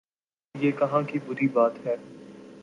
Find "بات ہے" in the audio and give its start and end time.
1.47-1.95